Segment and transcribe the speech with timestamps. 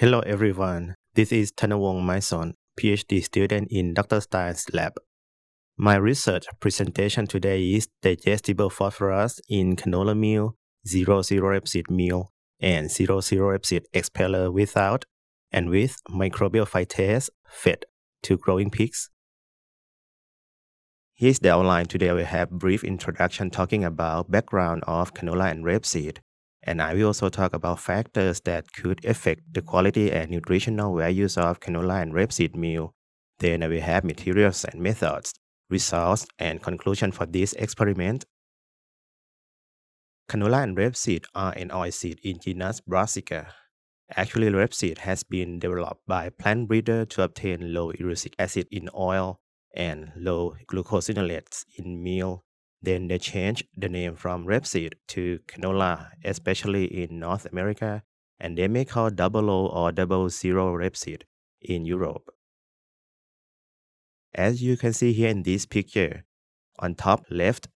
[0.00, 4.22] Hello everyone, this is Thanawong Maison, PhD student in Dr.
[4.22, 4.94] Stein's lab.
[5.76, 10.56] My research presentation today is digestible phosphorus in canola meal,
[10.88, 15.04] zero zero rapeseed meal, and zero zero rapeseed expeller without
[15.52, 17.84] and with microbial phytase fed
[18.22, 19.10] to growing pigs.
[21.12, 21.84] Here's the outline.
[21.84, 26.20] Today we have brief introduction talking about background of canola and rapeseed
[26.62, 31.36] and I will also talk about factors that could affect the quality and nutritional values
[31.38, 32.94] of canola and rapeseed meal.
[33.38, 35.32] Then I will have materials and methods,
[35.70, 38.26] results, and conclusion for this experiment.
[40.28, 43.54] Canola and rapeseed are an oilseed in genus Brassica.
[44.14, 49.40] Actually, rapeseed has been developed by plant breeder to obtain low erucic acid in oil
[49.74, 52.44] and low glucosinolates in meal
[52.82, 58.02] then they changed the name from rapeseed to canola, especially in North America,
[58.38, 61.22] and they may call double O or double zero rapeseed
[61.60, 62.30] in Europe.
[64.34, 66.24] As you can see here in this picture,
[66.78, 67.68] on top left,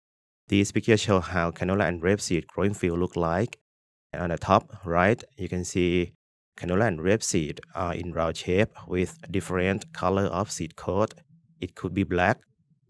[0.49, 3.59] this picture shows how canola and rapeseed growing field look like.
[4.13, 6.15] And on the top right, you can see
[6.57, 11.15] canola and rapeseed are in round shape with different color of seed coat.
[11.61, 12.41] It could be black,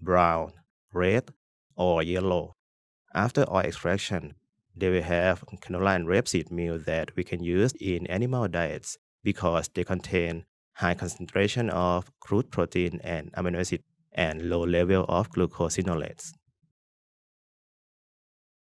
[0.01, 0.53] brown,
[0.93, 1.31] red,
[1.77, 2.57] or yellow.
[3.15, 4.35] After oil extraction,
[4.77, 9.69] they will have canola and rapeseed meal that we can use in animal diets because
[9.69, 16.33] they contain high concentration of crude protein and amino acid and low level of glucosinolates.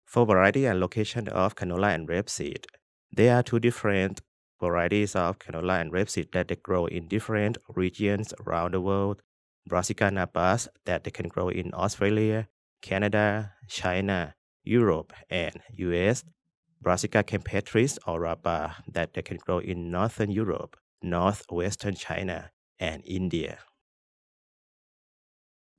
[0.05, 2.65] For variety and location of canola and rapeseed,
[3.11, 4.21] there are two different
[4.59, 9.21] varieties of canola and rapeseed that they grow in different regions around the world.
[9.67, 12.47] Brassica napus that they can grow in Australia
[12.81, 16.23] Canada, China, Europe, and US,
[16.81, 23.59] Brassica campestris or rapa that they can grow in Northern Europe, Northwestern China, and India.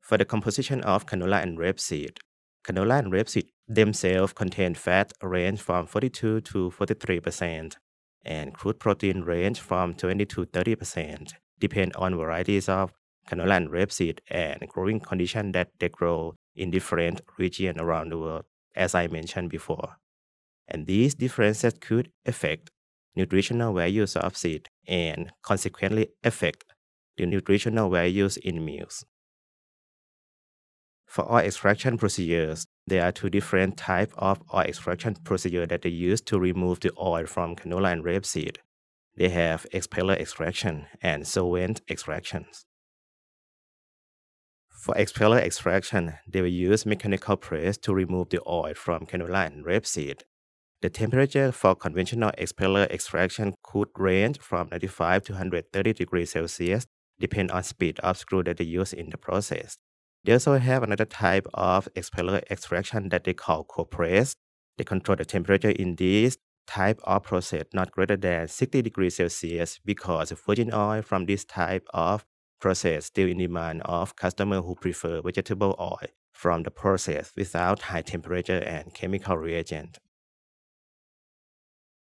[0.00, 2.18] For the composition of canola and rapeseed,
[2.64, 7.76] canola and rapeseed themselves contain fat range from 42 to 43 percent,
[8.24, 12.92] and crude protein range from 20 to 30 percent, depend on varieties of
[13.28, 18.44] canola and rapeseed and growing condition that they grow in different regions around the world,
[18.74, 19.96] as I mentioned before.
[20.68, 22.70] And these differences could affect
[23.14, 26.64] nutritional values of seed and consequently affect
[27.16, 29.04] the nutritional values in meals.
[31.06, 35.90] For oil extraction procedures, there are two different types of oil extraction procedure that they
[35.90, 38.56] use to remove the oil from canola and rapeseed.
[39.16, 42.64] They have expeller extraction and solvent extractions.
[44.82, 49.64] For expeller extraction, they will use mechanical press to remove the oil from canola and
[49.64, 50.22] rapeseed.
[50.80, 56.84] The temperature for conventional expeller extraction could range from 95 to 130 degrees Celsius,
[57.20, 59.78] depending on speed of screw that they use in the process.
[60.24, 64.34] They also have another type of expeller extraction that they call cold press.
[64.78, 69.78] They control the temperature in this type of process not greater than 60 degrees Celsius
[69.84, 72.24] because virgin oil from this type of
[72.62, 78.02] process still in demand of customers who prefer vegetable oil from the process without high
[78.02, 79.98] temperature and chemical reagent.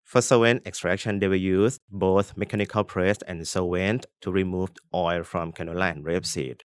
[0.03, 5.53] For solvent extraction, they will use both mechanical press and solvent to remove oil from
[5.53, 6.61] canola and rapeseed.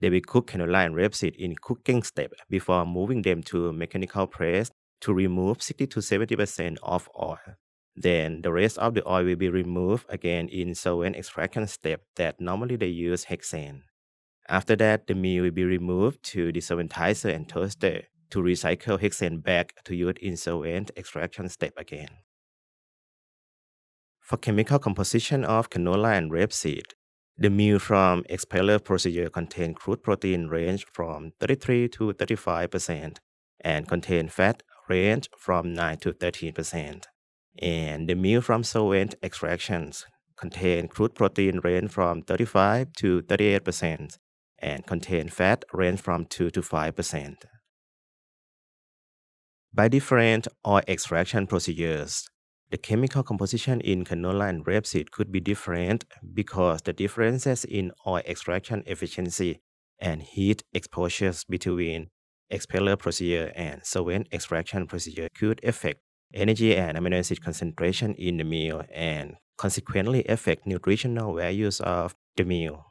[0.00, 4.70] They will cook canola and rapeseed in cooking step before moving them to mechanical press
[5.02, 7.38] to remove 60 to 70% of oil.
[7.96, 12.40] Then the rest of the oil will be removed again in solvent extraction step that
[12.40, 13.82] normally they use hexane.
[14.48, 19.42] After that, the meal will be removed to the solventizer and toaster to recycle hexane
[19.42, 22.10] back to use in solvent extraction step again.
[24.20, 26.92] For chemical composition of canola and rapeseed,
[27.38, 33.20] the meal from expeller procedure contain crude protein range from 33 to 35 percent
[33.60, 37.06] and contain fat range from 9 to 13 percent
[37.60, 40.04] and the meal from solvent extractions
[40.36, 44.18] contain crude protein range from 35 to 38 percent
[44.58, 47.44] and contain fat range from 2 to 5 percent.
[49.72, 52.26] By different oil extraction procedures,
[52.70, 56.04] the chemical composition in canola and rapeseed could be different
[56.34, 59.60] because the differences in oil extraction efficiency
[60.00, 62.08] and heat exposures between
[62.50, 66.00] expeller procedure and solvent extraction procedure could affect
[66.34, 72.44] energy and amino acid concentration in the meal and consequently affect nutritional values of the
[72.44, 72.84] meal.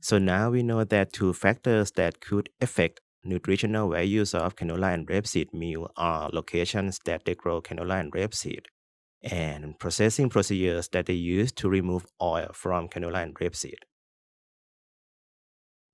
[0.00, 5.06] So now we know that two factors that could affect nutritional values of canola and
[5.06, 8.64] rapeseed meal are locations that they grow canola and rapeseed
[9.22, 13.82] and processing procedures that they use to remove oil from canola and rapeseed.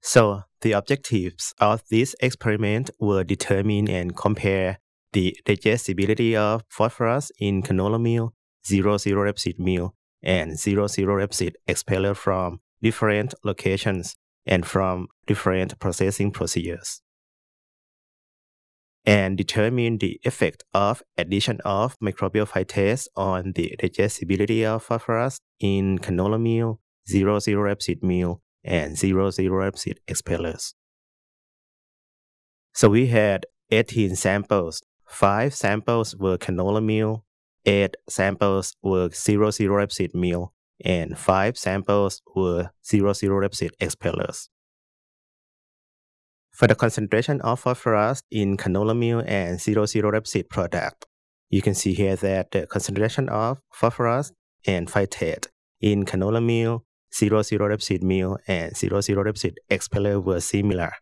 [0.01, 4.79] So the objectives of this experiment were determine and compare
[5.17, 8.35] the digestibility of phosphorus in canola meal,
[8.67, 14.15] zero zero rapeseed meal, and zero zero rapeseed expeller from different locations
[14.45, 17.01] and from different processing procedures
[19.07, 25.99] and determine the effect of addition of microbial phytase on the digestibility of phosphorus in
[25.99, 26.79] canola meal,
[27.09, 30.75] zero zero rapeseed meal, and zero zero rapeseed expellers.
[32.75, 34.83] So we had 18 samples.
[35.07, 37.25] Five samples were canola meal,
[37.65, 40.53] eight samples were zero zero rapeseed meal,
[40.85, 44.49] and five samples were zero zero rapeseed expellers.
[46.53, 51.07] For the concentration of phosphorus in canola meal and zero zero rapeseed product,
[51.51, 54.33] you can see here that the concentration of phosphorus
[54.67, 55.47] and phytate
[55.81, 60.93] in canola meal, zero zero rapeseed meal, and zero zero rapeseed expeller were similar,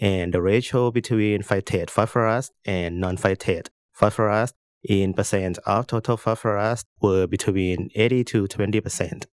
[0.00, 4.52] and the ratio between phytate phosphorus and non-phytate phosphorus
[4.82, 9.26] in percent of total phosphorus were between 80 to 20 percent.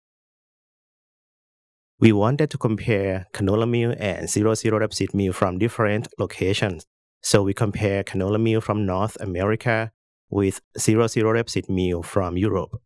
[1.99, 6.85] We wanted to compare canola meal and zero zero rapeseed meal from different locations.
[7.21, 9.91] So we compare canola meal from North America
[10.29, 12.81] with zero zero rapeseed meal from Europe.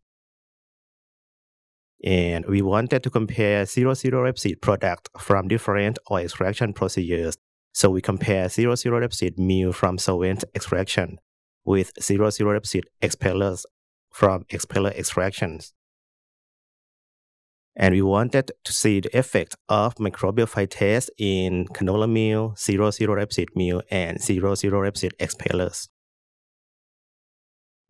[2.04, 7.38] And we wanted to compare zero zero rapeseed product from different oil extraction procedures.
[7.76, 11.20] So we compare zero zero rapeseed meal from solvent extraction
[11.66, 13.66] with zero zero rapeseed expellers
[14.12, 15.74] from expeller extractions
[17.76, 23.16] and we wanted to see the effect of microbial phytase in canola meal, zero zero
[23.16, 25.90] rapeseed meal, and zero zero rapeseed expellers.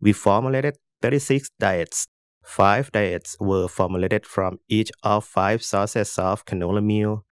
[0.00, 2.08] We formulated 36 diets.
[2.44, 7.24] Five diets were formulated from each of five sources of canola meal.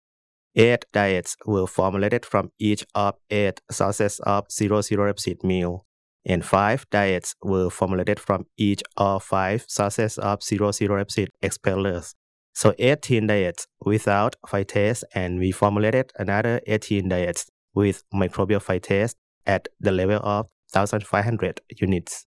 [0.56, 5.84] Eight diets were formulated from each of eight sources of zero zero rapeseed meal.
[6.24, 12.14] And five diets were formulated from each of five sources of zero zero rapeseed expellers.
[12.54, 19.66] So 18 diets without phytase, and we formulated another 18 diets with microbial phytase at
[19.80, 22.26] the level of 1,500 units.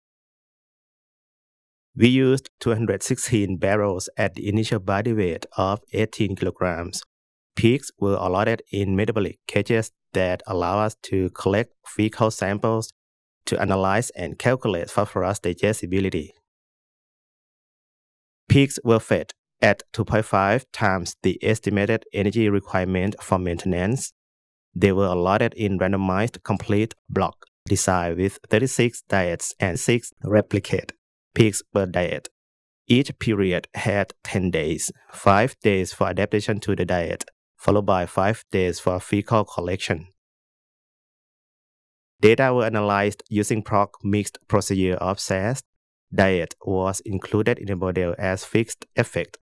[1.94, 7.02] We used 216 barrows at the initial body weight of 18 kilograms.
[7.56, 12.92] Pigs were allotted in metabolic cages that allow us to collect fecal samples
[13.46, 16.34] to analyze and calculate phosphorus digestibility.
[18.48, 24.12] Pigs were fed at 2.5 times the estimated energy requirement for maintenance.
[24.74, 30.92] They were allotted in randomized complete block design with 36 diets and 6 replicate
[31.34, 32.28] pigs per diet.
[32.86, 37.24] Each period had 10 days, 5 days for adaptation to the diet,
[37.64, 40.08] followed by 5 days for fecal collection.
[42.20, 45.62] Data were analyzed using PROC mixed procedure of SAS.
[46.14, 49.38] Diet was included in the model as fixed effect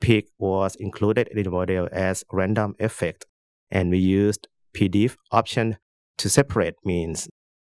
[0.00, 3.24] Pig was included in the model as random effect,
[3.70, 5.78] and we used pdiff option
[6.18, 7.28] to separate means.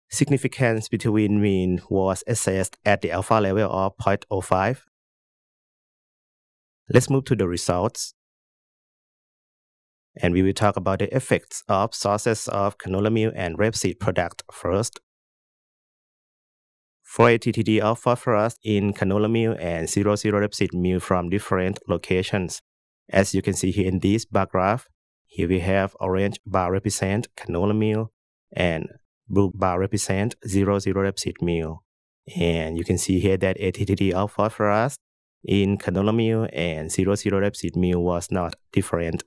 [0.09, 4.81] Significance between mean was assessed at the alpha level of 0.05.
[6.89, 8.13] Let's move to the results.
[10.15, 14.43] And we will talk about the effects of sources of canola meal and rapeseed product
[14.51, 14.99] first
[17.03, 21.79] For ATTD TTD of phosphorus in canola meal and zero zero rapeseed meal from different
[21.89, 22.61] locations.
[23.09, 24.87] As you can see here in this bar graph,
[25.25, 28.13] here we have orange bar represent canola meal
[28.53, 28.87] and
[29.27, 31.83] blue bar represent zero zero rapeseed meal.
[32.37, 34.95] And you can see here that ATTD of phosphorus
[35.43, 39.23] in canola meal and zero zero rapeseed meal was not different.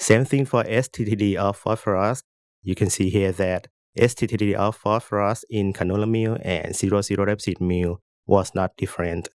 [0.00, 2.22] Same thing for STTD of phosphorus.
[2.62, 7.60] You can see here that STTD of phosphorus in canola meal and zero zero rapeseed
[7.60, 9.28] meal was not different.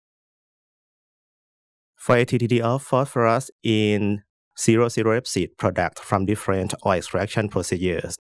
[1.97, 4.23] For ATTD of phosphorus in
[4.59, 8.17] zero zero rapeseed product from different oil extraction procedures.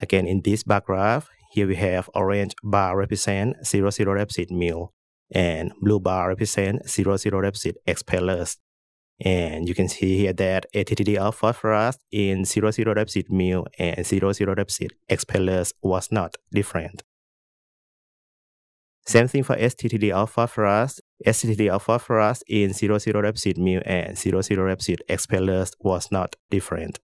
[0.00, 4.92] Again, in this bar graph, here we have orange bar represent zero zero rapeseed meal
[5.32, 8.56] and blue bar represent zero zero rapeseed expellers.
[9.20, 14.30] And you can see here that ATTD of phosphorus in 00 rapeseed meal and 00
[14.54, 17.02] rapeseed expellers was not different.
[19.04, 21.00] Same thing for STTD of phosphorus.
[21.26, 27.00] STTD of phosphorus in 00 rapeseed meal and 00 rapeseed expellers was not different.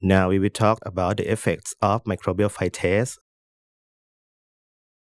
[0.00, 3.18] Now we will talk about the effects of microbial phytase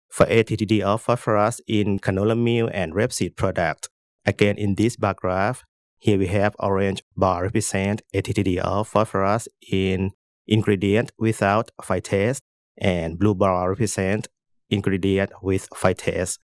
[0.09, 3.89] for ATTD of phosphorus in canola meal and rapeseed product.
[4.25, 5.63] Again, in this bar graph,
[5.97, 10.11] here we have orange bar represent ATTD of phosphorus in
[10.47, 12.39] ingredient without phytase
[12.77, 14.27] and blue bar represent
[14.69, 16.39] ingredient with phytase.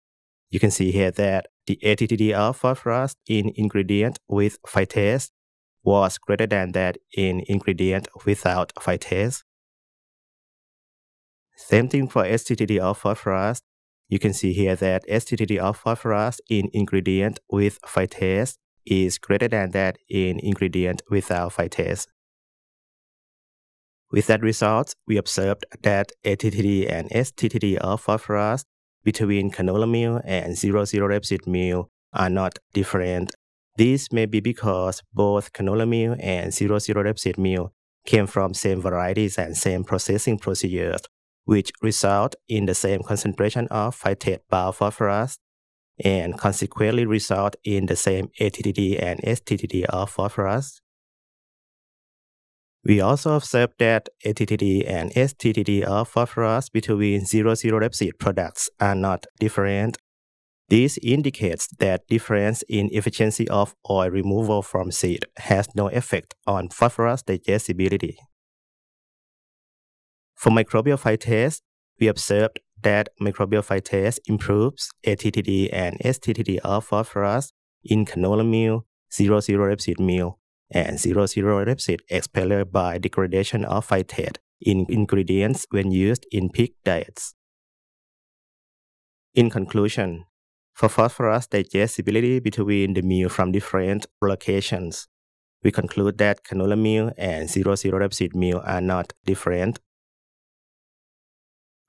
[0.51, 5.31] You can see here that the ATTD of phosphorus in ingredient with phytase
[5.83, 9.43] was greater than that in ingredient without phytase.
[11.57, 13.63] Same thing for STTD of phosphorus.
[14.11, 19.71] You can see here that STTD of phosphorus in ingredient with phytase is greater than
[19.71, 22.09] that in ingredient without phytase.
[24.11, 28.65] With that result, we observed that ATTD and STTD of phosphorus
[29.05, 33.33] between canola meal and 00 rapeseed meal are not different.
[33.77, 37.73] This may be because both canola meal and 00 rapeseed meal
[38.05, 41.03] came from same varieties and same processing procedures,
[41.51, 45.37] which result in the same concentration of phytate bound phosphorus
[46.05, 50.81] and consequently result in the same ATTD and STTD of phosphorus.
[52.85, 59.27] We also observed that ATTD and STTD of phosphorus between 00 rapeseed products are not
[59.41, 59.99] different.
[60.69, 66.69] This indicates that difference in efficiency of oil removal from seed has no effect on
[66.69, 68.19] phosphorus digestibility.
[70.41, 71.61] For microbial phytase,
[72.01, 77.53] we observed that microbial phytase improves ATTD and STTD of phosphorus
[77.85, 80.39] in canola meal, 00 rapeseed meal,
[80.71, 81.27] and 00
[81.67, 87.35] rapeseed expeller by degradation of phytate in ingredients when used in pig diets.
[89.35, 90.25] In conclusion,
[90.73, 95.07] for phosphorus digestibility between the meal from different locations,
[95.63, 99.81] we conclude that canola meal and 00 rapeseed meal are not different.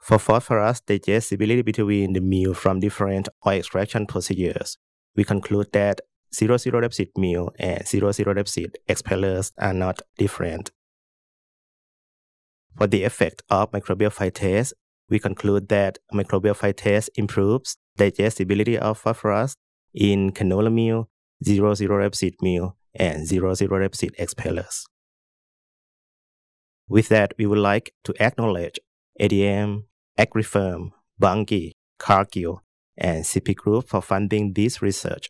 [0.02, 4.78] For phosphorus digestibility between the meal from different oil extraction procedures,
[5.16, 6.02] we conclude that
[6.34, 10.72] 00 rapeseed meal and 00 rapeseed expellers are not different.
[12.78, 14.74] For the effect of microbial phytase,
[15.08, 19.56] we conclude that microbial phytase improves digestibility of phosphorus
[19.94, 21.10] in canola meal,
[21.44, 24.86] 00 rapeseed meal, and 00 rapeseed expellers.
[26.88, 28.80] With that, we would like to acknowledge
[29.20, 29.84] ADM,
[30.22, 32.62] AgriFirm, Bunge, Cargill,
[32.98, 35.30] and CP Group for funding this research.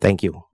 [0.00, 0.49] Thank you.